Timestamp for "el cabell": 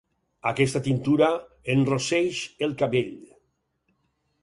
2.69-3.17